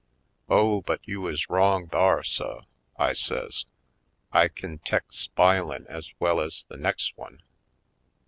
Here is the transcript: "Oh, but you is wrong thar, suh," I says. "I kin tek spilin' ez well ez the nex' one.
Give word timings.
"Oh, 0.49 0.81
but 0.81 0.99
you 1.03 1.27
is 1.27 1.47
wrong 1.47 1.87
thar, 1.87 2.23
suh," 2.23 2.61
I 2.97 3.13
says. 3.13 3.67
"I 4.31 4.47
kin 4.47 4.79
tek 4.79 5.11
spilin' 5.13 5.85
ez 5.89 6.09
well 6.17 6.41
ez 6.41 6.65
the 6.67 6.77
nex' 6.77 7.13
one. 7.15 7.43